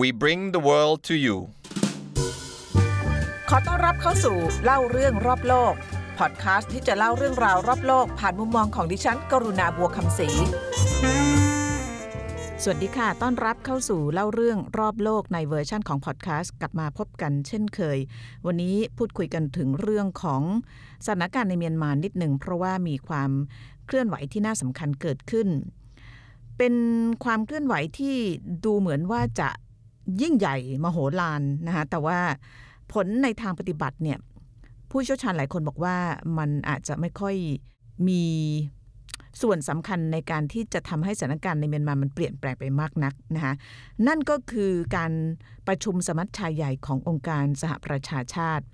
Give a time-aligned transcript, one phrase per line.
[0.00, 1.36] We bring the world to you
[3.48, 5.74] ขอต้อนรับเข้าสู่เล่าเรื่องรอบโลก
[6.18, 10.28] พอดคาสต์ที่จะเล่าเรื่องราวรอบโลก ผ่านมุมมองของดิฉัน กรุณาบัวคำศรี
[12.62, 17.98] สวัสดีค่ะ ต้อนรับเข้าสู่เล่าเรื่องรอบโลกในเวอร์ชั่นของพอดแคสต์กลับมาพบกันเช่นเคย
[18.46, 20.42] วันนี้พูดคุยกันถึงเรื่องของ
[21.04, 23.30] สถานการณ์ในเมียนมานิดหนึ่งเพราะว่ามีความ
[23.86, 25.48] เคลื่อนไหวที่น่าสำคัญเกิดขึ้น
[26.58, 26.74] เป็น
[27.24, 28.16] ความเคลื่อนไหวที่
[28.64, 29.48] ดูเหมือนว่าจะ
[30.20, 32.18] ยิ่งใหญ่มโหฬารนะคะแต่ว่า
[32.92, 34.18] ผลในทางปฏิบัติเนี่ย
[34.90, 35.96] ผู้เชี่ยวชาญหลายคนบอกว่า
[36.38, 37.36] มันอาจจะไม่ค่อย
[38.08, 38.24] มี
[39.42, 43.54] ส่วนสำคัญในการที่จะทำให้สถานการณ์ในเมียนมามันเปลี่ยนแปลงไปมากนักนะคะ
[44.06, 45.12] นั่นก็คือการ
[45.66, 48.64] ประชุมสมัชชาใหญ่ขององค์การสหประชาชาติ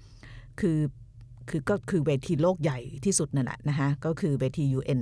[0.60, 0.78] คือ
[1.48, 5.00] คือก็คือเวทีโลกใหญ่ที่สุดนั่นแหละนะคะก็คือเวที UN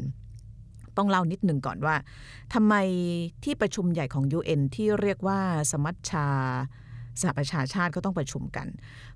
[0.96, 1.94] ต้องเล่านิดหนึ่งก่อนว่า
[2.54, 2.74] ทำไม
[3.44, 6.28] ที่ประชุมใหญ่ของ UN ที่เรียกว่าสมัชชา
[7.20, 8.66] สหประชาชาติก็ต้องประชุมกัน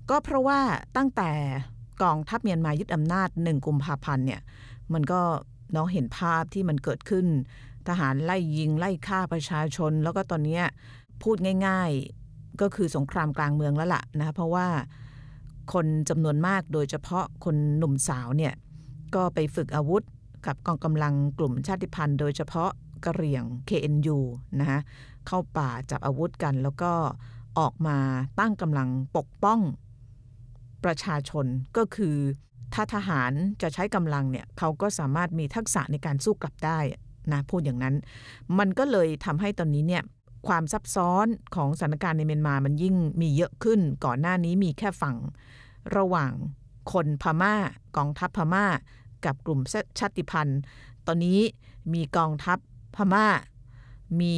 [0.09, 0.59] ก็เพราะว่า
[0.97, 1.31] ตั้งแต่
[2.03, 4.41] กองทัพเมียนมายึดอำนาจหนึ่งกุมภาพันธ์เนี่ย
[4.93, 5.21] มันก็
[5.73, 7.25] เนาะเห็นภาพที่มันเกิดขึ้น
[7.87, 10.61] ทหารไล่ยิงไล่ฆ่าประชาชน แล้วก็ตอนนี้
[11.23, 11.37] พูด
[11.67, 11.91] ง่าย
[12.25, 14.67] ๆก็คือสงครามกลางเมืองแล้วล่ะนะเพราะว่า
[15.73, 18.53] คนจำนวนมากโดยเฉพาะคนหนุ่มสาวเนี่ย
[19.15, 20.03] ก็ไปฝึกอาวุธ
[20.45, 22.69] กับกองกำลังกลุ่มชาติพันธุ์ โดยเฉพาะ
[23.05, 24.17] กะเหรี่ยง KNU
[24.59, 24.79] นะคะ
[25.27, 26.91] เข้าป่าจับอาวุธกัน แล้วก็
[27.59, 27.97] ออกมา
[28.39, 29.59] ตั้งกำลังปกป้อง
[30.83, 31.45] ประชาชน
[31.77, 32.15] ก็คือ
[32.73, 33.31] ถ้าทหาร
[33.61, 36.79] จะใช้กำลังเนี่ยเขาก็สามารถมีทักษะในการสู้กลับได้
[37.31, 37.95] นะพูดอย่างนั้น
[38.59, 40.03] มันก็เลยทำให้ตอนนี้เนี่ย
[40.47, 45.15] ความซับซ้อนของสถานการณ์ในเมียนมามันยิ่งมีเยอะขึ้น ก่อนหน้านี้มีแค่ฝั่ง
[45.97, 46.31] ระหว่าง
[46.91, 47.55] คนพมา่า
[47.97, 48.65] กองทัพพม่า
[49.25, 49.59] กับกลุ่ม
[49.99, 50.59] ชาติพันธุ์
[51.07, 51.39] ตอนนี้
[51.93, 52.57] มีกองทัพ
[52.95, 53.27] พม่า
[54.21, 54.35] มี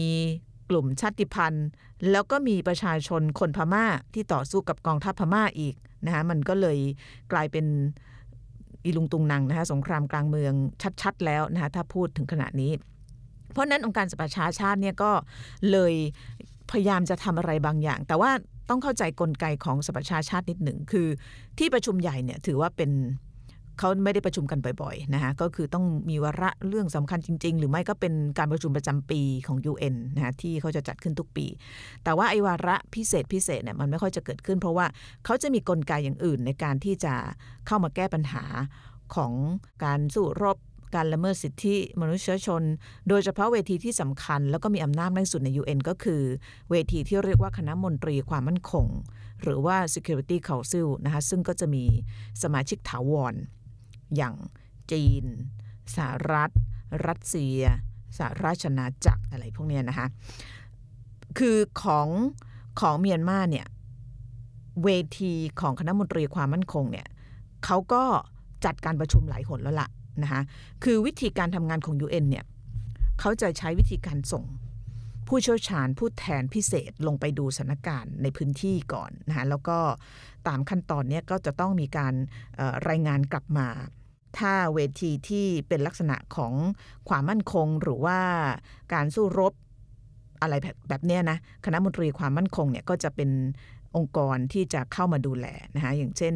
[0.70, 1.66] กลุ่มชาติพันธุ์
[2.12, 6.78] แล้วก็มีประชาชนคนพม่าที่ต่อสู้กับกองทัพพม่าอีกนะคะมันก็เลย
[7.31, 7.66] กลายเป็น
[8.86, 10.54] อีลุงตุงนังนะคะสงครามกลางเมือง
[11.02, 12.72] ชัด ๆ แล้วนะคะถ้าพูดถึงขณะนี้
[13.52, 15.11] เพราะนั้นองค์การสหประชาชาติเนี่ยก็
[15.72, 15.93] เลย
[16.72, 18.32] พยายามจะทำอะไรบางอย่าง แต่ว่า
[18.70, 21.08] ต้องเข้าใจกลไกของสหประชาชาตินิดหนึ่งคือ
[21.60, 22.92] ที่ประชุมใหญ่เนี่ยถือว่าเป็น
[23.80, 31.45] เขาไม่ได้ประชุมกันบ่อยๆนะคะก็คือต้องมีวาระเรื่องสำคัญจริง ๆ หรือไม่ก็เป็นการประชุมประจำปีของ UN นะคะที่เขาจะจัดขึ้นทุกปี
[32.04, 34.86] แต่ว่าไอ้วาระพิเศษพิเศษเนี่ยมันไม่ค่อยจะเกิดขึ้น เพราะว่า
[35.26, 37.14] เขาจะมีกลไกอย่างอื่นในการที่จะ
[37.67, 38.44] เข้ามาแก้ปัญหา
[39.16, 39.34] ของ
[39.84, 40.58] การสู้รบ
[40.95, 42.64] การละเมิดสิทธิมนุษยชน
[43.10, 46.22] โดยเฉพาะเวทีที่สำคัญ แล้วก็มีอำนาจมากสุดใน UN ก็คือ
[46.72, 48.88] เวทีที่เรียกว่าคณะมนตรีความมั่นคง
[49.42, 51.84] หรือว่า Security Council นะคะซึ่งก็จะมี
[52.44, 53.34] สมาชิกถาวร
[54.17, 54.35] อย่าง
[54.91, 55.25] จีน
[55.95, 56.51] สหรัฐ
[57.07, 57.61] รัสเซีย
[58.17, 60.07] สหราชอาจักรอะไรพวกนี้นะคะ
[61.37, 62.07] คือของ
[62.79, 63.67] ของเมียนมาเนี่ย
[64.83, 67.07] เวทีของคณะมนตรีความมั่นคงเนี่ย
[67.65, 68.03] เขาก็
[68.65, 69.89] จัดการประชุมหลายหนแล้วล่ะ
[70.23, 70.41] นะคะ
[70.83, 72.45] คือวิธีการทำงานของ UN เนี่ย
[73.19, 74.45] เขาจะใช้วิธีการส่ง
[75.27, 79.77] ผู้เชี่ยวชาญผู้แทนพิเศษลงไปดูสถานการณ์ในพื้นที่ก่อนนะคะแล้วก็
[80.47, 82.13] ตามขั้นตอนนี้ก็จะต้องมีการ
[82.89, 83.67] รายงานกลับมา
[84.38, 86.54] ถ้าเวทีที่เป็นลักษณะของ
[87.10, 88.20] ความมั่นคงหรือว่า
[88.94, 89.54] การสู้รบ
[90.42, 90.54] อะไร
[90.89, 93.30] แบบเนี้ยนะคณะมนตรีความมั่นคงเนี่ยก็จะเป็น
[93.95, 95.45] องค์กรที่จะเข้ามาดูแล
[95.76, 96.36] นะคะอย่างเช่น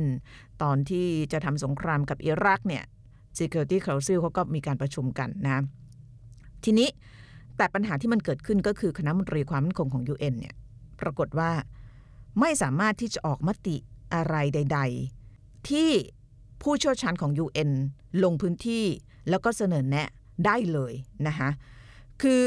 [0.62, 2.84] ตอนที่จะทำสงครามกับอิรักเนี่ย
[3.38, 5.64] Security Council เขาก็มีการประชุมกันนะ
[6.64, 6.90] ทีนี้
[7.58, 10.56] แต่ปัญหาที่มันเกิดขึ้นก็คือคณะมนตรีความมั่นคงของ UN เนี่ย
[11.02, 11.52] ปรากฏว่า
[12.40, 13.76] ไม่สามารถที่จะออกมติ
[14.14, 14.80] อะไรใด
[15.24, 15.90] ๆ ที่
[16.62, 17.72] ผู้เชี่ยวชาญของ UN
[18.24, 18.86] ลงพื้นที่
[19.30, 20.10] แล้วก็เสนอแนะ
[20.46, 20.94] ได้เลย
[21.28, 21.50] นะคะ
[22.22, 22.40] คือ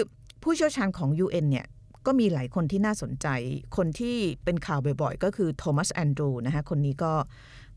[0.42, 1.66] ผู้เชี่ยวชาญของ UN เนี่ย
[2.06, 3.26] ก็มีหลายคนที่น่าสนใจ
[3.76, 7.12] คนที่เป็นข่าวบ่อยๆ ก็คือโทมัสแอนดรูนะคะคนนี้ก็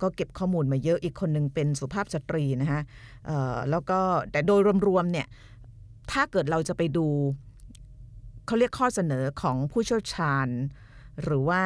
[0.01, 2.81] ก็เก็บข้อมูลมาเยอะอีกคนนึงเป็นสุภาพสตรีนะคะ
[3.69, 3.99] แล้วก็
[4.31, 5.27] แต่โดยรวมๆเนี่ย
[6.11, 7.07] ถ้าเกิดเราจะไปดู
[8.45, 10.47] เขาเรียกข้อเสนอของผู้เชี่ยวชาญ
[11.23, 11.63] หรือว่า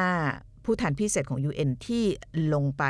[0.64, 2.04] ผู้แทนพิเศษของ UN ที่
[2.54, 2.84] ลงไป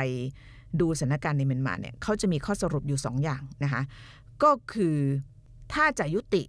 [0.79, 3.81] ดูสถานการณ์ในเมียนมาเนี่ยเขาจะมีข้อสรุปอยู่ 2 อย่างนะคะ
[4.43, 4.97] ก็คือ
[5.73, 6.41] ถ้าจะยุติ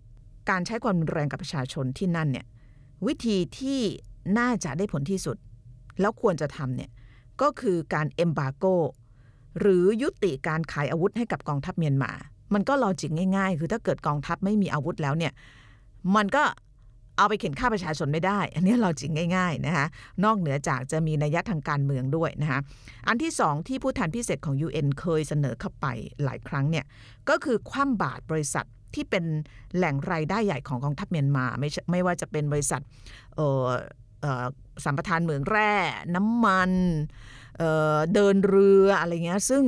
[0.50, 2.46] การใช้ความรุนแรงกับประชาชนที่นั่นเนี่ย
[3.06, 3.80] วิธีที่
[4.38, 5.36] น่าจะได้ผลที่สุด
[6.00, 6.90] แล้วควรจะทำเนี่ย
[7.42, 8.64] ก็คือการเอมบาโก
[9.60, 12.12] หรือยุติการขายอาวุธให้กับกองทัพเมียนมา
[12.54, 15.32] มันก็ลอจิกง่าย ๆ คือถ้าเกิดกองทัพไม่มีอาวุธแล้วเนี่ย
[16.16, 16.42] มันก็
[17.20, 19.86] เอาไปเข็นฆ่าประชาชนไม่ได้ อันนี้เราจริงง่ายๆนะคะ
[20.24, 22.60] นอกเหนือจากจะมีนัยยะทางการเมืองด้วยนะคะ
[23.08, 25.86] อันที่สองที่ผู้แทนพิเศษของ UN เคยเสนอเข้าไป
[26.24, 26.84] หลายครั้งเนี่ย
[27.28, 29.24] ก็คือคว่ำบาตรบริษัทที่เป็น
[29.76, 32.80] แหล่งรายได้ใหญ่ของกองทัพเมียนมาไม่ไม่ว่าจะเป็นบริษัท
[34.84, 35.74] สัมปทานเหมืองแร่
[36.14, 36.70] น้ำมัน
[37.58, 39.64] เเดินเรืออะไรเงี้ยซึ่ง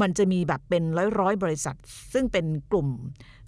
[0.00, 1.76] มันจะมีแบบเป็นร้อยร้อยๆบริษัท
[2.12, 2.88] ซึ่งเป็นกลุ่ม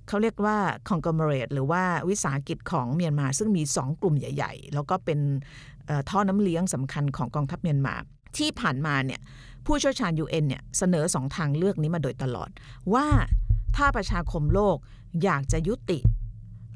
[0.09, 0.57] เขาเรียกว่า
[0.89, 5.19] conglomerate หรือว่าวิสาหกิจของเมียนมา ซึ่งมี 2 กลุ่มใหญ่ ๆ แล้วก็เป็น
[6.11, 7.95] ท่อน้ำเลี้ยงสำคัญของกองทัพเมียนมา
[8.37, 9.21] ที่ผ่านมาเนี่ย
[9.67, 12.51] ผู้เชี่ยวชาญ UN เนี่ยเสนอสองทางเลือกนี้มาโดยตลอด
[12.95, 13.07] ว่า
[13.77, 14.77] ถ้าประชาคมโลก
[15.25, 15.99] อยากจะยุติ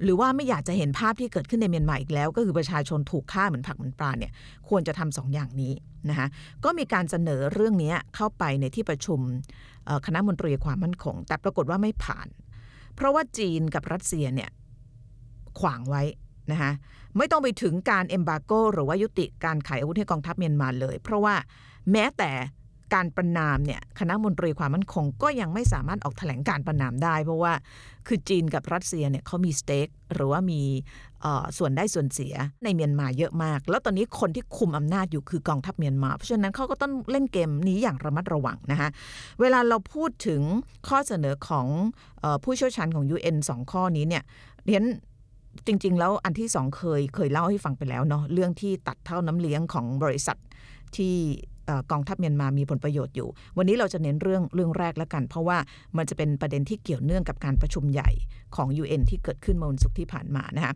[0.02, 4.32] หรือว่าไม่อยากจะเห็นภาพที่เกิดขึ้นในเมียนมาอีกแล้ว ก็คือประชาชนถูกฆ่าเหมือนผักเหมือนปลาเนี่ย
[4.69, 5.72] ควรจะทำสองอย่างนี้
[6.08, 6.26] นะคะ
[6.64, 9.20] ก็มีการเสนอเรื่องนี้เข้าไปในที่ประชุม
[10.06, 12.26] คณะมนตรีความมั่นคง แต่ปรากฏว่าไม่ผ่าน
[12.98, 14.50] เพราะว่าจีนกับรัสเซียเนี่ย
[15.60, 16.02] ขวางไว้
[16.50, 16.72] นะคะ
[17.16, 21.34] ไม่ต้องไปถึงการเอมบาโกหรือว่ายุติการขายอาวุธให้กองทัพเมียนมาเลย เพราะว่า
[21.92, 22.30] แม้แต่
[22.94, 27.52] การประนามเนี่ยคณะมนตรีความมั่นคงก็ยังไม่สามารถออกแถลงการประนามได้ เพราะว่า
[28.06, 30.62] คือจีนกับรัสเซียเนี่ยเขามีสเต็กหรือว่ามี
[31.58, 38.88] ส่วนได้ส่วนเสียในเมียนมาเยอะมาก แล้วตอนนี้คนที่คุมอำนาจอยู่คือกองทัพเมียนมา เพราะฉะนั้นเขาก็ต้องเล่นเกมนี้อย่างระมัดระวังนะคะ
[39.40, 40.43] เวลาเราพูดถึง
[40.88, 41.67] ข้อเสนอของ
[42.25, 44.23] อผู้เชี่ยวชาญของ UN สองข้อนี้เนี่ย
[44.67, 44.82] เรียน
[45.67, 50.37] จริง ๆ แล้วอันที่สองเคยเคยเล่าให้ฟังไปแล้วเนาะเรื่องที่ตัดเท่าน้ำเลี้ยงของบริษัท
[50.96, 51.17] ที่
[51.92, 53.28] กองทัพเมียนมามีผลประโยชน์อยู่
[53.58, 55.58] วันนี้เราจะเน้นเรื่องเรื่องแรกแล้วกัน เพราะว่า
[55.96, 58.10] มันจะเป็นประเด็นที่เกี่ยวเนื่องกับการประชุมใหญ่
[58.56, 60.72] ของ UN ที่เกิดขึ้นเมื่อวันศุกร์ที่ผ่านมานะคะ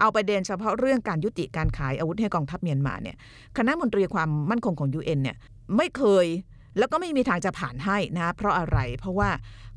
[0.00, 3.16] เอาประเด็นเฉพาะเรื่องการยุติการขายอาวุธให้กองทัพเมียนมาเนี่ย
[3.56, 5.36] คณะมนตรีความมั่นคงของ UN เนี่ย
[5.76, 6.26] ไม่เคย
[6.78, 9.30] แล้วก็ไม่มีทางจะผ่านให้นะเพราะอะไรเพราะว่า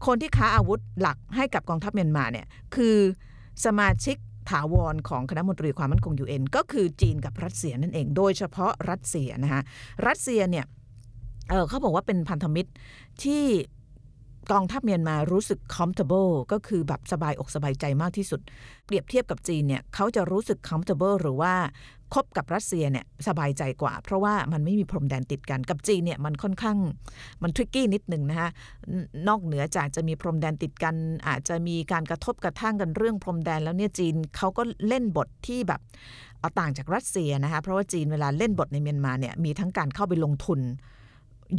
[0.05, 2.45] คนที่ค้าอาวุธหลักให้กับกองทัพเมียนมาเนี่ย
[2.75, 2.95] คือ
[3.65, 4.17] สมาชิก
[4.49, 9.61] ถาวรของคณะมนตรีความมั่นคง UN ก็คือจีนกับรัสเซียนั่นเอง โดยเฉพาะรัสเซียนะคะ
[10.07, 10.65] รัสเซียเนี่ย
[11.49, 12.71] เออเขาบอกว่าเป็นพันธมิตร
[13.23, 13.45] ที่
[14.51, 18.41] กองทัพเมียนมารู้สึก comfortable ก็คือแบบสบายอกสบายใจมากที่สุด
[18.85, 21.53] เปรียบเทียบกับจีนเนี่ยเขาจะรู้สึก comfortable หรือว่า
[22.13, 26.77] คบกับรัสเซียเนี่ยสบายใจกว่า เพราะว่ามันไม่มีพรมแดนติดกันกับจีนเนี่ยมันค่อนข้าง
[27.43, 28.49] มันทริกกี้นิดหนึ่งนะคะ
[29.27, 30.95] นอกเหนือจากจะมีพรมแดนติดกัน
[31.27, 35.81] อาจจะมีการกระทบกระทั่งกันเรื่องพรมแดนแล้วเนี่ยจีนเขาก็เล่นบทที่แบบ
[36.39, 40.59] เอาต่างจากรัสเซียนะคะเพราะว่าจีนเวลาเล่นบทในเมียนมาเนี่ยมีทั้งการเข้าไปลงทุน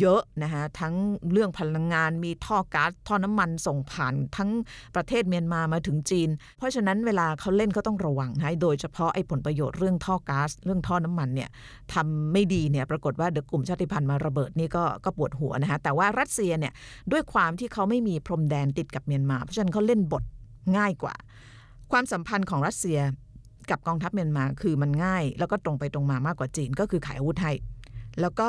[0.01, 0.95] เยอะนะคะทั้ง
[1.33, 4.51] เรื่องพลังงานมีท่อก๊าซท่อน้ำมันส่งผ่านทั้ง
[4.95, 6.29] ประเทศเมียนมามาถึงจีน
[6.59, 11.49] เพราะฉะนั้นเวลาเขาเล่นเขาต้องระวังนะโดยเฉพาะไอ้ผลประโยชน์เรื่องท่อก๊าซเรื่องท่อน้ำมันเนี่ย
[11.95, 16.73] ทำไม่ดีเนี่ยปรากฏว่าเดี๋ยวกลุ่มชาติพันธุ์มาระเบิดนี่ก็ก็ปวดหัวนะคะแต่ว่ารัสเซียเนี่ย
[17.13, 20.25] ด้วยความที่เขาไม่มีพรมแดนติดกับเมียนมา เพราะฉะนั้นเขาเล่นบท
[20.77, 21.15] ง่ายกว่า
[21.93, 22.99] ความสัมพันธ์ของรัสเซีย
[23.71, 27.53] กับกองทัพเมียนมาคือมันง่าย แล้วก็ตรงไปตรงมามากกว่าจีนก็คือขายอาวุธให้
[28.21, 28.49] แล้วก็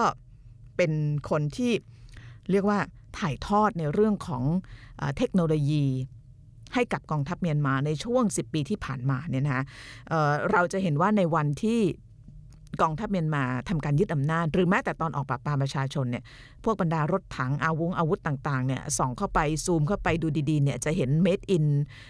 [0.81, 0.99] เป็น
[1.31, 1.73] คนที่
[2.51, 2.79] เรียกว่า
[3.19, 4.43] ถ่ายทอดในเรื่องของ
[4.97, 5.85] เอเทคโนโลยี
[6.73, 9.63] ให้กับกองทัพเมียนมาในช่วง 10 ปีที่ผ่านมาเนี่ยนะคะ
[10.09, 11.79] เเราจะเห็นว่าในวันที่
[12.81, 16.23] กองทัพเมียนมาทำการยึดอำนาจ หรือแม้แต่ตอนออกปราบปรามประชาชนเนี่ย
[16.63, 21.65] พวกบรรดารถถังอาวุธอาวุธต่างๆเนี่ยส่องเข้าไปซูมเข้าไปดูดีๆเนี่ยจะเห็น made in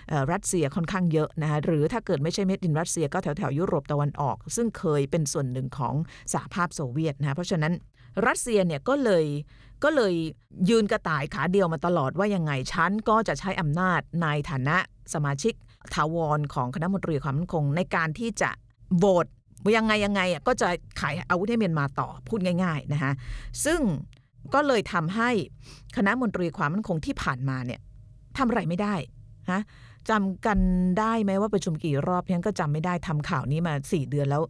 [0.07, 5.95] เอ่อรัสเซียค่อนข้างเยอะนะคะหรือถ้าเกิดไม่ใช่ made in รัสเซียก็แถวแถวๆยุโรปตะวันออก ซึ่งเคยเป็นส่วนหนึ่งของ
[6.33, 7.73] สหภาพโซเวียตนะคะเพราะฉะนั้น
[8.27, 9.25] รัสเซียเนี่ยก็เลย
[9.83, 10.13] ก็เลย
[10.69, 14.77] ยืนกระต่ายขาเดียวมาตลอดว่ายังไงฉันก็จะใช้อำนาจในฐานะ
[15.13, 15.53] สมาชิก
[15.95, 18.49] ถาวรของคณะมนตรีความมั่นคง ในการที่จะ
[18.97, 19.25] โหวต
[19.63, 20.69] ว่ายังไงยังไงอะก็จะ
[20.99, 23.11] ขายอาวุธให้เมียนมาต่อพูดง่ายๆนะคะ
[23.65, 23.79] ซึ่ง
[24.53, 25.29] ก็เลยทำให้
[25.97, 27.79] คณะมนตรีความมั่นคงที่ผ่านมาเนี่ย
[28.37, 28.95] ทำอะไรไม่ได้
[29.51, 29.61] ฮะ
[30.09, 30.59] จำกัน
[30.99, 34.41] ได้ไหมว่าประชุมกี่รอบยังก็จำไม่ได้ทำข่าวนี้มาสี่เดือนแล้ว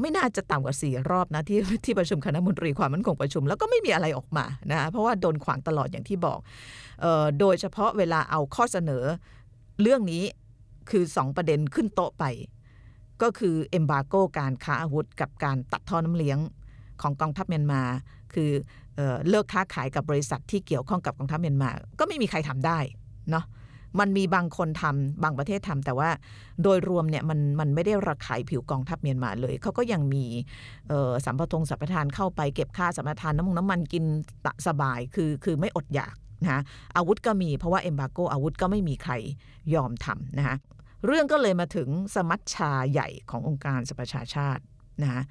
[0.00, 6.38] ไม่น่าจะต่ำกว่าสี่รอบนะที่ที่ประชุมคณะมนตรีความมั่นคงประชุม แล้วก็ไม่มีอะไรออกมานะเพราะว่าโดนขวางตลอดอย่างที่บอก
[7.04, 9.04] ออโดยเฉพาะเวลาเอาข้อเสนอ
[9.82, 10.22] เรื่องนี้
[10.90, 12.24] คือสองประเด็นขึ้นโต๊ะไป
[13.22, 16.38] ก็คือเอมบาโกการค้าอาวุธ กับการตัดท่อน้ำเลี้ยง
[17.02, 17.82] ของกองทัพเมียนมา
[18.34, 18.50] คือ
[18.96, 22.78] เออเลิกค้าขายกับบริษัทที่เกี่ยวข้องกับกองทัพเมียนมา ก็ไม่มีใครทำได้
[23.30, 23.44] เนาะ
[24.00, 26.10] มันมีบางคนทำบางประเทศทำแต่ว่า
[26.62, 30.24] โดยรวมเนี่ยมันมันไม่ได้ระขายผิวกองทัพเมียนมาเลย เขาก็ยังมี
[31.24, 34.04] สัมปทงสัมปทานเข้าไปเก็บค่าสัมปทานน้ำมันน้ำมันกิน
[34.66, 36.62] สบายคือคือไม่อดอยากนะ
[36.96, 39.12] อาวุธก็มีเพราะว่าเอมบาโกอาวุธก็ไม่มีใคร
[39.74, 40.56] ยอมทำนะคะ
[41.06, 44.62] เรื่องก็เลยมาถึงสมัชชาใหญ่ขององค์การสหประชาชาติ
[45.02, 45.22] นะคะ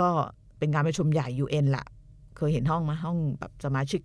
[0.00, 0.10] ก็
[0.58, 1.84] เป็นการประชุมใหญ่ UN ละ
[2.36, 4.00] เคยเห็นห้องไหมห้องแบบสมาชิก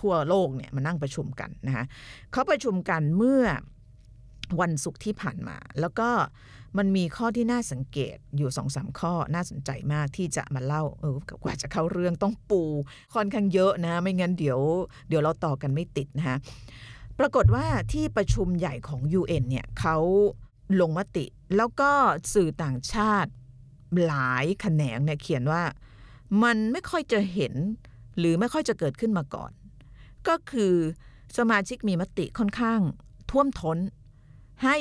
[0.00, 1.84] ทั่วโลกเนี่ยมานั่งประชุมกันนะคะ
[2.32, 3.42] เขาประชุมกันเมื่อ
[4.60, 6.10] วันศุกร์ที่ผ่านมา แล้วก็
[6.78, 12.62] มันมีข้อที่น่าสังเกตอยู่สองสามข้อน่าสนใจมากที่จะมาเล่าเออกว่าจะเข้าเรื่องต้องปู
[13.14, 14.60] ค่อนข้างเยอะนะ ไม่งั้นเดี๋ยว
[15.08, 16.36] เดี๋ยวเราต่อกันไม่ติดนะคะ
[17.18, 19.96] ปรากฏว่าที่ประชุมใหญ่ของ UN เนี่ยเขา
[20.80, 21.26] ลงมติ
[21.56, 21.90] แล้วก็
[22.34, 23.30] สื่อต่างชาติ
[24.06, 25.62] หลายแขนงเนี่ยเขียนว่า
[26.42, 27.54] มันไม่ค่อยจะเห็น
[28.18, 29.50] หรือไม่ค่อยจะเกิดขึ้นมาก่อน
[30.28, 30.74] ก็คือ
[31.38, 32.80] สมาชิกมีมติค่อนข้าง
[33.30, 33.78] ท่วมท้น
[34.64, 34.76] ให้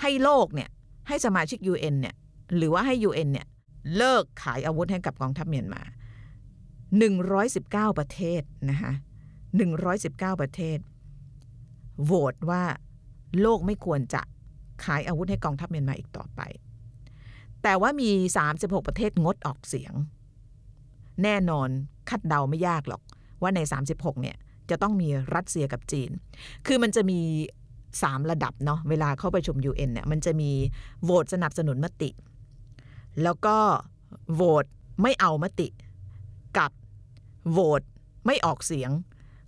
[0.00, 0.70] ให้โลกเนี่ย
[1.08, 2.14] ให้สมาชิก UN เนี่ย
[2.56, 3.46] หรือว่าให้ UN เนี่ย
[3.96, 5.82] เลิกขายอาวุธให้กับกองทัพเมียนมา
[7.10, 8.92] 119 ประเทศนะคะ
[9.66, 10.78] 119 ประเทศ
[12.04, 12.62] โหวตว่า
[13.40, 14.22] โลกไม่ควรจะ
[14.84, 16.40] ขายอาวุธให้กองทัพเมียนมาอีกต่อไป
[17.62, 18.10] แต่ว่ามี
[18.50, 19.94] 36 ประเทศงดออกเสียง
[21.22, 21.68] แน่นอน
[22.08, 23.02] คาดเดาไม่ยากหรอก
[23.42, 24.36] ว่าใน 36 เนี่ย
[24.70, 26.10] จะต้องมีรัสเซียกับจีน
[26.66, 27.20] คือมันจะมี
[27.74, 30.50] 3 ระดับเนาะเวลาเข้าไปชม UN เนี่ยมันจะมี
[31.04, 32.10] โหวตสนับสนุนมติ
[33.22, 33.56] แล้วก็
[34.34, 34.64] โหวต
[35.02, 35.68] ไม่เอามติ
[36.58, 36.70] กับ
[37.50, 37.82] โหวต
[38.26, 38.90] ไม่ออกเสียง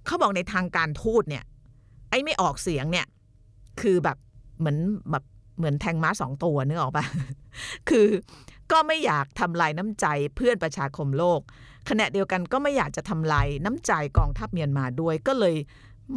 [0.07, 1.45] เขาบอกในทางการทูตเนี่ย
[2.11, 3.07] ไอ้ไม่ออกเสียงเนี่ย
[3.81, 4.19] คือแบบ
[4.59, 4.79] เหมือน
[5.11, 5.25] แบบ
[5.59, 7.05] เหมือนแทงม้าสองตัวนึกออกปะ
[7.89, 8.07] คือ
[8.73, 11.41] ก็ไม่อยากทำลายน้ำใจเพื่อนประชาคมโลก
[11.89, 15.55] ขณะเดียวกันก็ไม่อยากจะทำลายน้ำใจกองทัพเมียนมาด้วย ก็เลย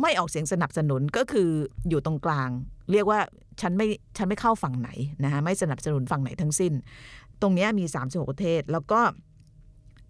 [0.02, 1.50] ไม่ออกเสียงสนับสนุนก็คือ
[1.90, 2.50] อยู่ตรงกลาง
[2.92, 3.20] เรียกว่า
[3.62, 4.90] ฉันไม่ฉันไม่เข้าฝั่งไหน
[5.24, 6.74] นะคะไม่สนับสนุนฝั่งไหนทั้งสิ้น
[7.42, 9.00] ตรงนี้มี 36 ประเทศแล้วก็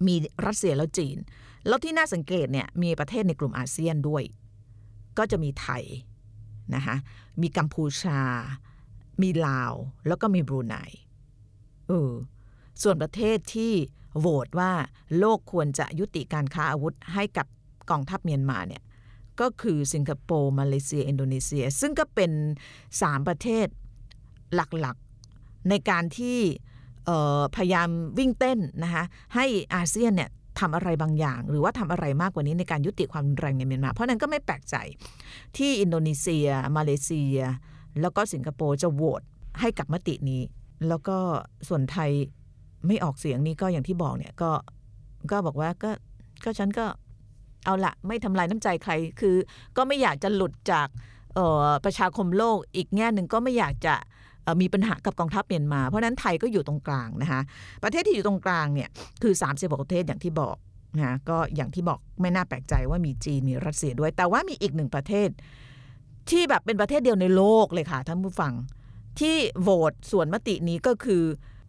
[0.08, 1.18] มีรัสเซียแล้วจีน
[1.68, 4.24] แล้วที่น่าสังเกตเนี่ยมีประเทศในกลุ่มอาเซียนด้วย
[5.18, 5.84] ก็จะมีไทย
[6.76, 6.96] นะคะ
[7.42, 8.22] มีกัมพูชา
[9.22, 9.74] มีลาว
[10.08, 10.76] แล้วก็มีบรูไน
[11.88, 12.12] เออ
[12.84, 13.74] ส่วนประเทศที่
[14.20, 14.72] โหวตว่า
[15.20, 17.48] โลกควรจะยุติการค้าอาวุธให้กับ
[17.90, 18.84] กองทัพเมียนมาเนี่ย
[19.40, 22.32] ก็คือสิงคโปร์มาเลเซีย อินโดนีเซีย ซึ่งก็เป็น
[22.82, 23.68] 3 ประเทศ
[24.56, 26.40] หลักๆ ในการที่
[27.56, 29.04] พยายามวิ่งเต้นนะคะ
[29.36, 30.30] ให้อาเซียนเนี่ย
[30.60, 34.76] ทำอะไรบางอย่าง หรือว่าทำอะไรมากกว่านี้ในการยุติความรุนแรงในเมียนมา เพราะนั้นก็ไม่แปลกใจ
[35.58, 37.38] ที่อินโดนีเซีย มาเลเซีย
[38.02, 39.22] แล้วก็สิงคโปร์จะโหวต
[39.60, 40.42] ให้กับมตินี้
[40.88, 41.18] แล้วก็
[41.68, 42.12] ส่วนไทย
[42.88, 44.52] ไม่ออกเสียงนี่ก็อย่างที่บอกเนี่ยก็
[45.32, 45.92] ก็บอกว่าก็
[46.44, 46.86] ก็ฉันก็
[47.66, 49.36] เอาละไม่ทำลายน้ำใจใครคือ
[49.78, 50.88] ก็ไม่อยากจะหลุดจาก
[51.38, 53.96] ออประชาคมโลกอีกแง่หนึ่งก็ไม่อยากจะ
[54.46, 57.42] ออมีปัญหากับกองทัพเมียนมา เพราะนั้นไทยก็อยู่ตรงกลางนะคะ
[57.84, 58.90] ประเทศที่อยู่ตรงกลางเนี่ย
[59.24, 60.56] คือ36ประเทศอย่างที่บอก
[60.98, 65.30] นะก็อย่างที่บอกไม่น่าแปลกใจว่ามีจีนมีรัสเซียด้วย แต่ว่ามีอีกหนึ่งประเทศ
[66.30, 68.54] ที่แบบเป็นประเทศเดียวในโลกเลยค่ะท่านผู้ฟัง
[69.20, 71.24] ที่โหวตส่วนมตินี้ก็คือ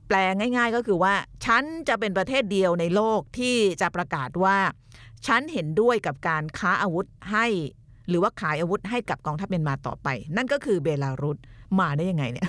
[0.08, 4.56] แปลง่าย ๆ ก็คือว่า ฉันจะเป็นประเทศเดียวในโลกที่จะประกาศว่า
[5.26, 7.46] ฉันเห็นด้วยกับการค้าอาวุธให้
[8.08, 11.38] หรือว่าขายอาวุธให้กับกองทัพเมียนมาต่อไป นั่นก็คือเบลารุส
[11.80, 12.48] มาได้ยังไงเนี่ย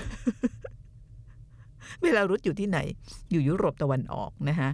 [2.00, 2.78] เบลารุสอยู่ที่ไหน
[3.30, 4.70] อยู่ยุโรปตะวันออกนะคะ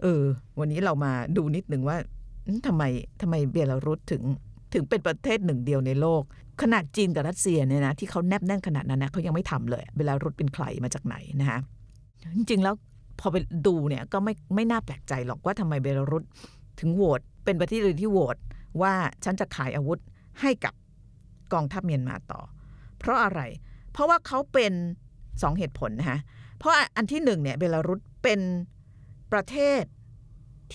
[0.00, 0.22] เออ
[0.58, 1.96] วันนี้เรามาดูนิดหนึ่งว่า
[2.66, 2.82] ทำไม
[3.20, 4.22] ทำไมเบลารุสถึง
[4.74, 6.22] ถึงเป็นประเทศหนึ่งเดียวในโลก
[6.62, 11.58] ขนาดจีนกับรัสเซียเนี่ยนะที่เขาแนบแน่นขนาดนั้นนะเขายังไม่ทำเลย เบลารุสเป็นใครมาจากไหนนะคะ
[12.36, 12.74] จริงๆแล้ว
[13.20, 13.36] พอไป
[13.66, 16.24] ดูเนี่ยก็ไม่ไม่น่าแปลกใจหรอกว่าทำไมเบลารุส
[16.80, 18.36] ถึงโหวตเป็นประเทศเดียที่โหวต
[18.82, 18.92] ว่า
[19.24, 19.98] ฉันจะขายอาวุธ
[20.40, 20.74] ให้กับ
[21.52, 22.40] กองทัพเมียนมาต่อ
[22.98, 23.40] เพราะอะไร
[23.92, 24.72] เพราะว่าเขาเป็น
[25.42, 26.18] สองเหตุผลนะคะ
[26.58, 28.40] เพราะอันที่หนึ่งเนี่ยเบลารุสเป็น
[29.32, 29.82] ประเทศ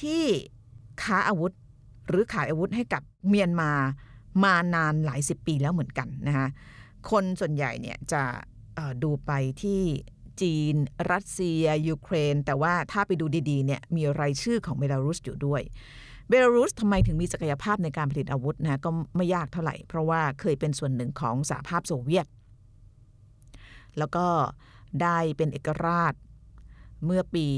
[0.02, 0.24] ที่
[1.04, 1.52] ค้าอาวุธ
[2.08, 3.72] หรือขายอาวุธให้กับเมียนมา
[4.44, 6.48] มานานหลายสิบปีแล้วเหมือนกันนะคะ
[7.12, 8.24] คนส่วนใหญ่เนี่ยจะ
[9.04, 9.82] ดูไปที่
[10.42, 10.76] จีน
[11.12, 15.62] รัสเซีย ยูเครน แต่ว่าถ้าไปดูดีๆเนี่ยมีรายชื่อของเบลารุสอยู่ด้วย
[16.30, 22.28] เบลารุสทำไมถึงมีศักยภาพในการผลิตอาวุธนะก็ไม่ยากเท่าไหร่ เพราะว่าเคยเป็นส่วนหนึ่งของสหภาพโซเวียต
[23.98, 24.26] แล้วก็
[25.02, 26.14] ได้เป็นเอกราช
[27.06, 27.56] เมื่อปี 1994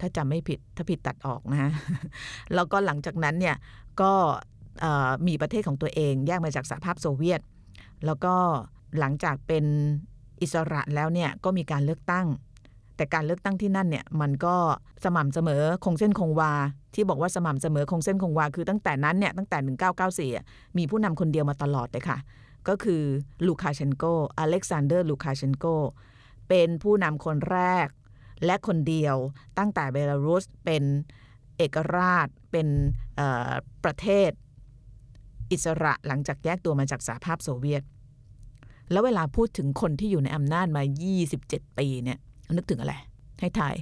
[0.00, 1.70] ถ้าจำไม่ผิด ถ้าผิดตัดออกนะฮะ
[2.54, 3.56] แล้วก็หลังจากนั้นเนี่ย
[4.00, 4.12] ก็
[5.26, 7.40] มีประเทศของตัวเองแยกมาจากสหภาพโซเวียต
[8.06, 8.34] แล้วก็
[8.98, 9.64] หลังจากเป็น
[10.42, 12.26] อิสระแล้วเนี่ยก็มีการเลือกตั้ง
[12.96, 14.56] แต่การเลือกตั้งที่นั่นเนี่ยมันก็
[15.04, 16.52] สม่ำเสมอคงเส้นคงวา
[16.94, 22.18] ที่บอกว่าสม่ำเสมอคงเส้นคงวาคือตั้งแต่นั้นเนี่ยตั้งแต่ 1994 มีผู้นำคนเดียวมาตลอดเลยค่ะ
[22.68, 23.02] ก็คือ
[23.46, 24.04] ลูคาเชนโก
[24.38, 25.66] อเล็กซานเดอร์ลูคาเชนโก
[26.48, 27.86] เป็นผู้นำคนแรก
[28.44, 29.16] และคนเดียว
[29.58, 30.84] ตั้งแต่เบลารุสเป็น
[31.56, 32.68] เอกราชเป็น
[33.84, 34.30] ประเทศ
[35.52, 37.82] อิสระหลังจากแยกตัวมาจากสหภาพโซเวียต
[38.90, 40.82] แล้วเวลาพูดถึงคนที่อยู่ในอำนาจมา
[41.30, 42.18] 27 ปีเนี่ย
[42.56, 42.94] นึกถึงอะไร
[43.40, 43.74] ให้ทาย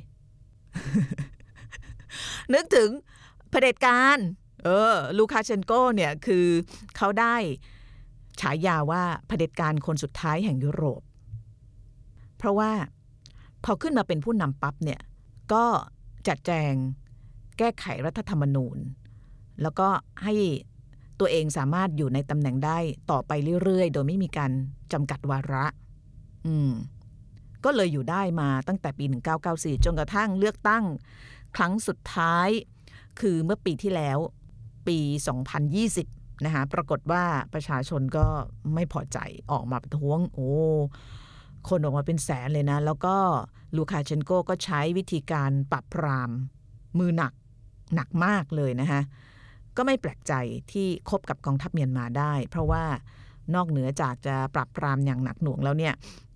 [2.54, 2.90] นึกถึง
[3.50, 4.18] เผด็จการ
[4.64, 6.46] เออ ลูคาเชนโกเนี่ยคือ
[6.96, 7.36] เขาได้
[8.40, 11.02] ฉายาว่าเผด็จการคนสุดท้ายแห่งยุโรป
[12.38, 12.70] เพราะว่า
[13.64, 15.00] พอขึ้นมาเป็นผู้นำปั๊บเนี่ย
[15.52, 15.64] ก็
[16.28, 16.72] จัดแจง
[17.58, 18.78] แก้ไขรัฐธรรมนูญ
[19.62, 19.88] แล้วก็
[20.22, 20.34] ให้
[21.20, 22.78] ตัวเองสามารถอยู่ในตำแหน่งได้
[23.10, 24.50] ต่อไปเรื่อยๆ โดยไม่มีการ
[24.92, 25.64] จำกัดวาระ
[26.46, 26.72] อืม
[27.64, 29.04] ก็เลยอยู่ได้มาตั้งแต่ปี
[29.44, 30.84] 1994 จนกระทั่งเลือกตั้ง
[31.56, 32.48] ครั้งสุดท้าย
[33.20, 34.18] คือเมื่อปีที่แล้ว
[34.88, 34.98] ปี
[35.70, 37.24] 2020 นะคะปรากฏว่า
[37.54, 38.26] ประชาชนก็
[38.74, 39.18] ไม่พอใจ
[39.50, 40.50] ออกมาประท้วง โอ้
[41.68, 43.16] คนออกมาเป็นแสนเลยนะ แล้วก็
[43.76, 46.30] ลูคาเชนโกก็ใช้วิธีการปรับปราม
[46.98, 47.32] มือหนัก
[47.94, 49.00] หนักมากเลยนะคะ
[49.82, 50.34] ก็ไม่แปลกใจ
[50.72, 52.84] ที่คบกับกองทัพเมียนมาได้ เพราะว่า
[53.54, 55.94] นอกเหนือจากจะปรับปรามอย่างหนักหน่วงแล้วเนี่ย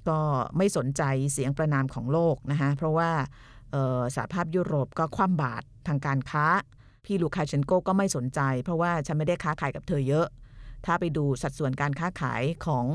[0.08, 0.18] ก็
[0.56, 3.10] ไม่สนใจเสียงประนามของโลกนะคะเพราะว่า
[4.14, 6.46] สหภาพยุโรปก็คว่ำบาตรทางการค้า
[7.04, 10.26] พี่ลูกคาเชนโกก็ไม่สนใจ เพราะว่าฉันไม่ได้ค้าขายกับเธอเยอะ
[10.86, 12.86] ถ้าไปดูสัดส่วนการค้าขายของ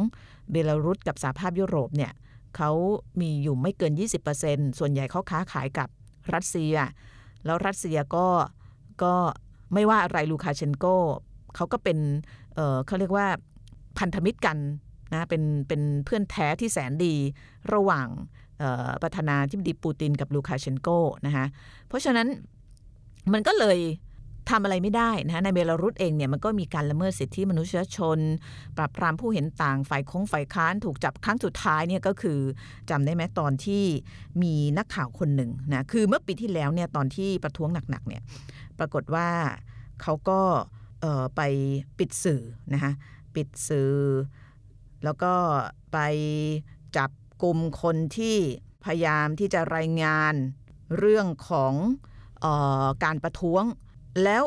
[0.51, 2.11] เบลารุสกับสหภาพยุโรปเนี่ย
[2.57, 2.71] เขา
[3.21, 3.93] มีอยู่ไม่เกิน
[4.35, 5.89] 20%ส่วนใหญ่เขาค้าขายกับ
[6.33, 6.75] รัสเซีย
[7.45, 8.27] แล้วรัสเซียก็
[9.03, 9.15] ก็
[9.73, 10.85] ไม่ว่าอะไรลูคาเชนโก
[11.55, 11.97] เขาก็เป็น
[12.55, 13.27] เเขาเรียกว่า
[13.99, 14.57] พันธมิตรกัน
[15.13, 17.15] นะเป็นเป็นเพื่อนแท้ที่แสนดี
[17.73, 18.07] ระหว่าง
[19.03, 20.89] ประธานาธิบดีปูตินกับลูคาเชนโก
[21.25, 21.45] นะคะ
[21.87, 22.27] เพราะฉะนั้น
[23.33, 23.79] มันก็เลย
[24.49, 28.19] ทำอะไรไม่ได้นะในเบลารุสเองเนี่ยมันก็มีการละเมิดสิทธิมนุษยชน
[28.77, 32.39] ปราบปรามผู้เห็นต่างฝ่ายคงฝ่ายค้านถูกจับครั้งสุดท้ายเนี่ยก็คือ
[32.89, 33.83] จำได้ไหมตอนที่
[34.43, 38.21] มีนักข่าวคนหนึ่งนะคือเมื่อปีที่แล้วเนี่ยตอนที่ประท้วงหนักๆเนี่ย
[38.79, 39.29] ปรากฏว่า
[40.01, 40.41] เขาก็
[41.35, 41.41] ไป
[41.99, 42.41] ปิดสื่อ
[42.73, 42.91] นะคะ
[43.35, 43.93] ปิดสื่อ
[45.03, 45.33] แล้วก็
[45.93, 45.97] ไป
[46.97, 47.11] จับ
[47.43, 48.37] กลุ่มคนที่
[48.85, 50.33] พยายามที่จะรายงาน
[50.97, 51.73] เรื่องของ
[52.43, 52.45] อ
[52.83, 53.63] อการประท้วง
[54.23, 54.43] แล้ว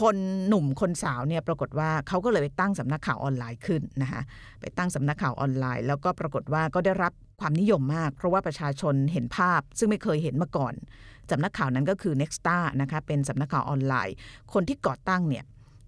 [0.00, 0.16] คน
[0.48, 4.20] หนุ่มคนสาวเนี่ยปรากฏว่าเขาก็เลยไปตั้งสำนักข่าวออนไลน์ขึ้นนะคะ
[4.60, 10.74] ไปตั้งสำนักข่าวออนไลน์ แล้วก็ปรากฏว่าก็ได้รับ ความนิยมมาก เพราะว่าประชาชนเห็นภาพ ซึ่งไม่เคยเห็นมาก่อน
[11.30, 14.14] สำนักข่าวนั้นก็คือ Nexta นะคะเป็นสำนักข่าวออนไลน์
[14.52, 15.44] คนที่ก่อตั้งเนี่ย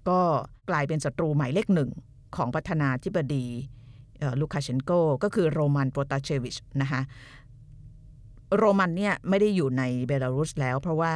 [0.09, 0.21] ก็
[0.71, 1.90] กลายเป็นศัตรูหมายเลขหนึ่ง
[2.37, 3.47] ของประธานาธิบดี
[4.40, 4.90] ลูคาเชนโก
[5.23, 7.00] ก็คือโรมันโปตาเชวิชนะคะ
[8.57, 11.12] โรมันเนี่ยไม่ได้อยู่ในเบลารุสแล้ว เพราะว่า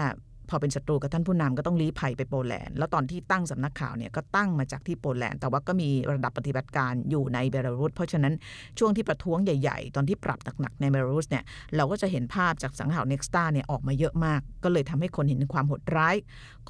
[0.48, 8.34] พอเป็นศัตรูกับท่านผู้นำก็ต้องลี้ภัยไปโปแลนด์แล้วตอนที่ตั้งสำนักข่าวเนี่ยก็ตั้งมาจากที่โปแลนด์แต่ว่าก็มีระดับปฏิบัติการอยู่ในเบลารุสเพราะฉะนั้น
[8.78, 11.44] ช่วงที่ประท้วงใหญ่ๆ ตอนที่ปราบหนักๆในเบลารุสเนี่ย
[11.76, 16.16] เราก็จะเห็นภาพจากสังหารเน็กสตาเนี่ยออกมาเยอะมาก ก็เลยทำให้คนเห็นความโหดร้าย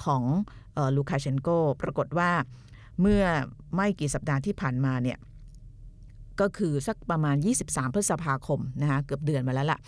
[0.02, 0.22] ของ
[0.96, 1.48] ลูคาเชนโก
[1.82, 2.30] ปรากฏว่า
[3.00, 3.22] เมื่อ
[3.74, 5.18] ไม่กี่สัปดาห์ที่ผ่านมาเนี่ย
[6.40, 9.78] ก็คือสักประมาณ 23 พฤษภาคมนะคะเกือบเดือนมาแล้วล่ะ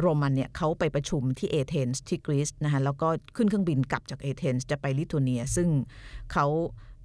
[0.00, 5.68] โรมันเนี่ยเขาไปประชุมที่เอเธนส์ที่กรีซนะคะแล้วก็ขึ้นเครื่องบินกลับจากเอเธนส์จะไปลิทัวเนีย ซึ่ง
[6.32, 6.46] เขา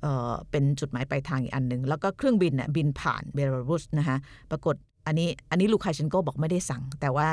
[0.02, 4.17] เเป็นจุดหมายปลายทางอีกอันหนึ่ง แล้วก็เครื่องบินเนี่ยบินผ่านเบลารุสนะคะ
[4.52, 4.75] ปรากฏ
[5.08, 7.30] อันนี้อันนี้ลูคาเชนโกบอกไม่ได้สั่ง แต่ว่า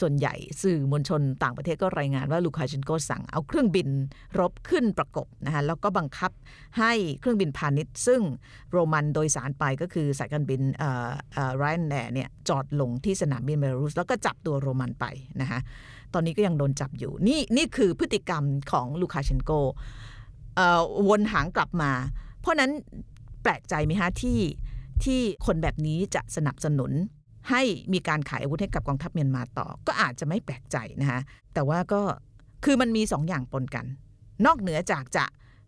[0.00, 3.88] ส่วนใหญ่สื่อมวลชนต่างประเทศก็รายงานว่าลูคาเชนโกสั่งเอาเครื่องบิน
[4.38, 6.30] รบขึ้นประกบนะคะแล้วก็บังคับ
[6.78, 8.20] ให้เครื่องบินพาณิชย์ ซึ่ง
[8.72, 10.60] โรมันโดยสารไปก็คือสายการบิน
[11.56, 15.06] ไรอันแอร์เนี่ยจอดลงที่สนามบินเบลารุส แล้วก็จับตัวโรมันไป
[15.40, 15.58] นะคะ
[16.14, 19.50] ตอนนี้ก็ยังโดนจับอยู่ นี่นี่คือพฤติกรรมของลูคาเชนโก
[21.08, 21.92] วนหางกลับมา
[22.40, 22.70] เพราะนั้น
[23.42, 24.38] แปลกใจไหมคะที่
[25.04, 26.92] ที่คนแบบนี้จะสนับสนุน
[27.50, 31.20] ให้มีการขายอาวุธให้กับกองทัพเมียนมาต่อ ก็อาจจะไม่แปลกใจนะคะ
[31.54, 32.00] แต่ว่าก็
[32.64, 33.86] คือมันมีสองอย่างปนกัน
[34.46, 35.24] นอกเหนือจากจะ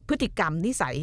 [0.08, 0.96] พฤติกรรมนิสัย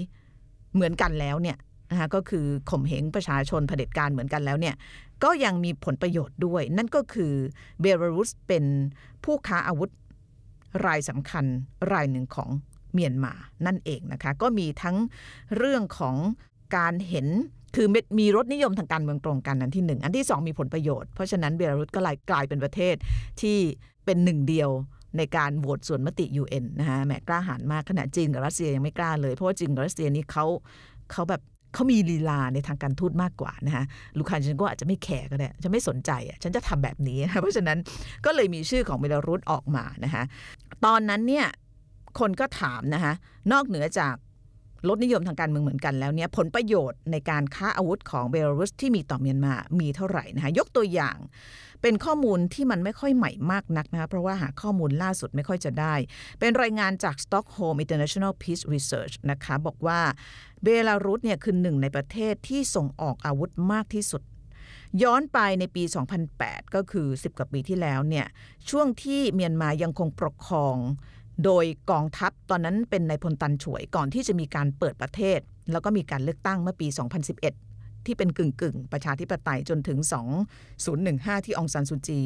[0.74, 1.58] เหมือนกันแล้วเนี่ย
[1.92, 4.76] นะคะก็คือข่มเหงประชาชนเผด็จการเหมือนกันแล้วเนี่ย
[5.24, 7.34] ก็ยังมีผลประโยชน์ด้วย นั่นก็คือ
[7.82, 8.66] เบลารุสเป็น
[9.24, 9.90] ผู้ค้าอาวุธ
[10.86, 11.46] รายสำคัญ
[11.92, 12.50] รายหนึ่งของ
[12.94, 13.34] เมียนมา
[13.66, 14.98] นั่นเองนะคะ ก็มีทั้ง
[15.58, 16.16] เรื่องของ
[16.78, 17.28] การเห็น
[17.76, 17.88] คือ
[18.20, 22.96] มีรถนิยมทางการเมืองตรงกันนั้นที่หนึ่งอันที่สองมีผลประโยชน์เพราะฉะนั้นเบลารุสก็เลยกลายเป็นประเทศ
[23.42, 23.58] ที่
[24.06, 24.70] เป็นหนึ่งเดียว
[25.18, 30.46] ในการโหวตส่วนมติ UN นะคะแหมกล้าหาญมากขณะจีนกับรัสเซียยังไม่กล้าเลย เพราะว่าจีนกับรัสเซียนี่เขา
[31.12, 31.42] เขาแบบ
[31.74, 33.84] เขามีลีลาในทางการทูตมากกว่านะคะ
[34.18, 37.78] ลูคานฉันก็อาจจะไม่แคร์ก็ได้ฉันไม่สนใจอะฉันจะทำแบบนี้นะเพราะฉะนั้น
[38.26, 40.24] ก็เลยมีชื่อของเบลารุสออกมานะคะ
[40.86, 41.46] ตอนนั้นเนี่ย
[42.20, 43.14] คนก็ถามนะคะ
[43.52, 44.16] นอกเหนือจาก
[44.88, 51.18] ลดนิยมทางการเมืองเหมือนกันแล้วเนี่ยผลประโยชน์ในการค้าอาวุธของเบลารุสที่มีต่อเมียนมามีเท่าไหร่นะคะยกตัวอย่าง
[51.82, 55.94] เป็นข้อมูลที่มันไม่ค่อยใหม่มากนักนะคะเพราะว่าหาข้อมูลล่าสุดไม่ค่อยจะได้
[56.40, 60.00] เป็นรายงานจาก Stockholm International Peace Research นะคะบอกว่า
[60.64, 64.22] เบลารุสเนี่ยคือหนึ่งในประเทศที่ส่งออกอาวุธมากที่สุด
[65.04, 65.84] ย้อนไปในปี
[66.30, 68.28] 2008 ก็คือ 10 กว่าปีที่แล้วเนี่ย
[68.70, 70.76] ช่วงที่เมียนมายังคงปกครอง
[71.46, 75.40] โดยกองทัพตอนนั้นเป็นนายพลตันช่วยก่อนที่จะมีการเปิดประเทศ
[75.72, 76.88] แล้วก็มีการเลือกตั้งเมื่อปี
[77.48, 80.00] 2011 ที่เป็นกึ่งกึ่งประชาธิปไตยจนถึง
[80.72, 82.20] 2015 ที่อองซานซูจี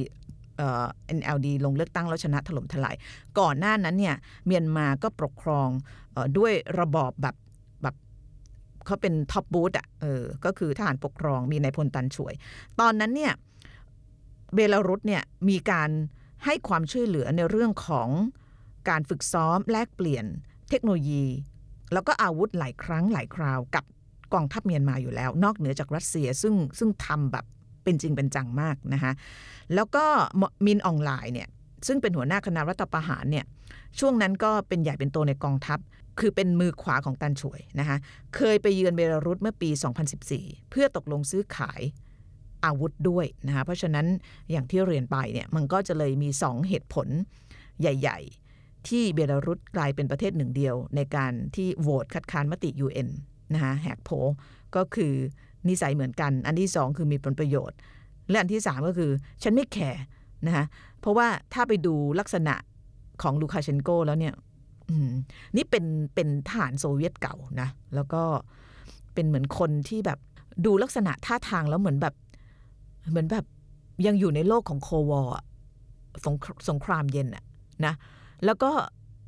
[0.58, 0.86] เอ่อ
[1.18, 2.96] NLD ลงเลือกตั้งแล้วชนะถล่มทลาย
[3.40, 5.70] ก่อนหน้านั้นเนี่ยเมียนมาก็ปกครอง
[6.16, 7.36] ออด้วยระบอบแบบ
[7.82, 7.96] แบบ
[8.86, 12.34] เขาเป็นท็อปบูตอะเออก็คือทหารปกครองมีนายพลตานฉ่วย
[12.80, 13.34] ตอนนั้นเนี่ย
[14.54, 15.90] เบลารุสเนี่ยมีการ
[16.46, 18.10] ให้ความช่วยเหลือในเรื่องของ
[18.90, 20.26] การฝึกซ้อมแลกเปลี่ยน
[20.70, 21.26] เทคโนโลยี
[21.94, 23.84] แล้วก็อาวุธหลายครั้งหลายคราวกับ
[24.34, 27.46] กองทัพเมียนมาอยู่แล้ว นอกเหนือจากรัสเซียซึ่งซึ่งทำแบบ
[27.84, 29.12] เป็นจริงเป็นจังมากนะคะ
[29.76, 30.06] แล้วก็
[30.66, 31.50] มินออนไลน์เนี่ย
[31.88, 33.46] ซึ่งเป็นหัวหน้าคณะรัฐประหารเนี่ย
[34.00, 35.80] ช่วงนั้นก็เป็นใหญ่เป็นโตในกองทัพ
[36.20, 37.98] คือเป็นมือขวาของตันช่วยนะคะ
[38.36, 39.70] เคยไปเยือนเบลารุสเมื่อปี
[40.22, 41.82] 2014 เพื่อตกลงซื้อขาย
[42.66, 44.06] อาวุธด้วยนะคะเพราะฉะนั้น
[44.52, 47.08] อย่างที่เรียนไปเนี่ยมันก็จะเลยมี 2 เหตุผล
[47.82, 48.43] ใหญ่ ๆ
[48.90, 53.10] ที่เบลารุสกลายเป็นประเทศหนึ่งเดียว ในการที่โหวตคัดค้านมติ UN
[53.54, 54.10] นะคะแหกโผ
[54.76, 55.14] ก็คือ
[55.70, 57.78] นิสัยเหมือนกัน อันที่สองคือมีผลประโยชน์
[58.30, 59.12] และอันที่สามก็คือ
[59.44, 60.02] ฉันไม่แคร์
[60.46, 60.66] นะคะ
[61.00, 62.56] เพราะว่าถ้าไปดูลักษณะ
[63.22, 64.34] ของลูคาเชนโกแล้วเนี่ย
[65.56, 68.24] นี่เป็นเป็นทหารโซเวียตเก่านะ แล้วก็
[69.14, 70.20] เป็นเหมือนคนที่แบบ
[70.66, 72.16] ดูลักษณะท่าทางแล้วเหมือนแบบ
[73.10, 73.46] เหมือนแบบ
[74.06, 75.22] ยังอยู่ในโลกของโควอ
[76.26, 76.36] สง
[76.70, 77.44] สงครามเย็นอะ
[77.86, 77.94] นะ
[78.46, 78.72] แล้วก็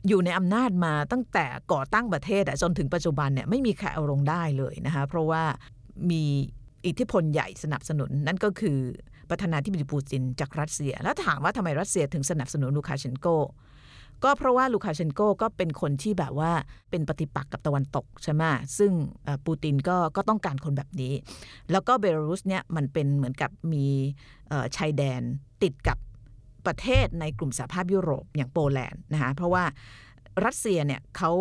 [0.07, 5.43] อยู่ในอำนาจมาตั้งแต่ก่อตั้งประเทศจนถึงปัจจุบันเนี่ยไม่มีใครเอาลงได้เลยนะคะเพราะว่า
[6.11, 6.23] มี
[6.85, 8.79] อิทธิพลใหญ่สนับสนุนนั่นก็คือ
[9.29, 13.27] ประธานาธิบดีปูตินจากรัสเซีย แล้วถามว่าทำไมรัสเซียถึงสนับสนุนลูคาเชนโก
[14.23, 16.51] ก็เพราะว่าลูคาเชนโกก็เป็นคนที่แบบว่า
[16.89, 18.43] เป็นปฏิปักษ์กับตะวันตกใช่ไหม
[18.77, 18.91] ซึ่ง
[19.45, 21.13] ปูตินก็ก็ต้องการคนแบบนี้
[21.71, 23.85] แล้วก็เบลารุสเนี่ยมันเป็นเหมือนกับมี
[24.75, 25.21] ชายแดน
[25.63, 25.97] ติดกับ
[26.67, 29.63] ประเทศในกลุ่มสหภาพยุโรปอย่างโปแลนด์นะคะเพราะว่า
[30.45, 31.31] รัสเซียเนี่ยเขา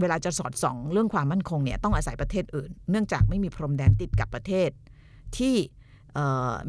[0.00, 4.70] เวลาจะสอดส่องเรื่องความมั่นคงเนี่ยต้องอาศัยประเทศอื่น เนื่องจากไม่มีพรมแดนติดกับประเทศ
[5.38, 5.54] ที่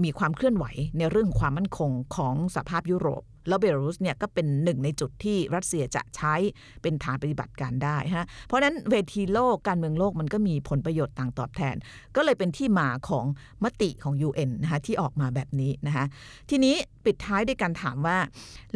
[0.03, 0.65] มีความเคลื่อนไหว
[0.97, 6.35] ในเรื่องความมั่นคงของสหภาพยุโรป แล้วเบลารุสเนี่ยก็เป็นหนึ่งในจุดที่รัสเซียจะใช้
[6.81, 11.75] เป็นฐานปฏิบัติการได้ฮะเพราะนั้นเวทีโลกการเมืองโลกมันก็มีผลประโยชน์ต่างตอบแทน
[12.15, 13.25] ก็เลยเป็นที่มาของ
[13.63, 16.05] มติของ UN นะคะที่ออกมาแบบนี้นะคะ
[16.49, 18.17] ทีนี้ปิดท้ายด้วยการถามว่า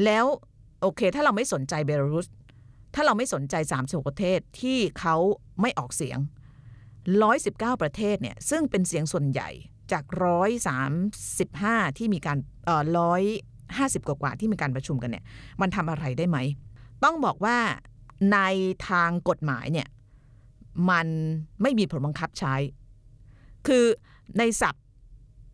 [0.04, 0.26] แล้ว
[0.82, 2.28] โอเค ถ้าเราไม่สนใจเบลารุส
[2.96, 5.16] ถ้าเราไม่สนใจ36ประเทศที่เขา
[5.62, 6.20] ไม่ออกเสียง
[7.00, 9.50] 119 ประเทศเนี่ยซึ่งเป็นเสียงส่วนใหญ่
[9.92, 10.92] จากร้อยสาม
[11.40, 12.38] สิบห้าที่มีการ
[12.98, 13.24] ร้อย
[13.78, 15.24] ห้าสิบกว่าที่มีการประชุมกันเนี่ย
[15.62, 16.38] มันทำอะไรได้ไหม
[17.04, 17.58] ต้องบอกว่า
[18.34, 18.40] ใน
[18.90, 19.88] ทางกฎหมายเนี่ย
[20.90, 21.08] มัน
[21.62, 22.56] ไม่มีผลบังคับใช้
[23.68, 23.86] คือ
[24.38, 24.84] ในศัพท์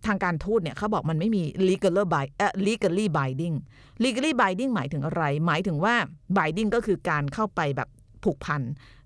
[0.05, 3.55] ทางการทูตเนี่ยเขาบอกมันไม่มี legally by เอ่อ legally binding
[4.03, 5.95] legally binding หมายถึงอะไร หมายถึงว่า
[6.37, 7.89] binding ก็คือการเข้าไปแบบ
[8.23, 8.61] ผูกพัน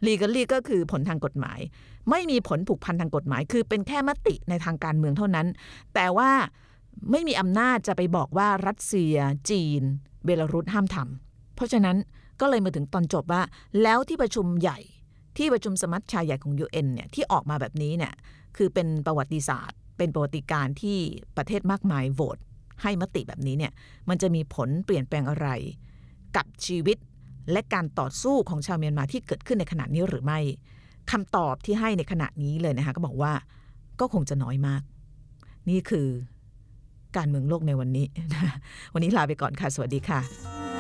[0.08, 1.60] legally ก็คือผลทางกฎหมาย
[2.10, 5.48] ไม่มีผลผูกพันทางกฎหมาย คือเป็นแค่มติในทางการเมืองเท่านั้น
[5.94, 6.30] แต่ว่า
[7.12, 9.16] ไม่มีอำนาจจะไปบอกว่ารัสเซีย
[9.50, 9.82] จีน
[10.26, 11.98] เบลารุสห้ามทำเพราะฉะนั้น
[12.40, 13.42] ก็เลยมาถึงตอนจบว่า
[13.82, 14.80] แล้วที่ประชุมใหญ่
[15.38, 18.14] ที่ประชุมสมัชชาใหญ่ของ UN เนี่ยที่ออกมาแบบนี้เนี่ย
[18.58, 20.98] คือเป็นประวัติศาสตร์ เป็นประวัติการที่
[21.38, 22.38] ประเทศมากมายโหวต
[22.82, 23.72] ให้มติแบบนี้เนี่ย
[24.10, 25.48] มันจะมีผลเปลี่ยนแปลงอะไร
[26.36, 26.98] กับชีวิต
[27.52, 30.40] และการต่อสู้ของชาวเมียนมาที่เกิดขึ้นในขณะนี้หรือไม่
[31.12, 33.34] คำตอบที่ให้ในขณะนี้เลยนะคะก็บอกว่า
[34.00, 34.82] ก็คงจะน้อยมาก
[35.70, 36.08] นี่คือ
[37.18, 38.06] การเมืองโลกในวันนี้
[38.94, 40.71] วันนี้ลาไปก่อนค่ะ สวัสดีค่ะ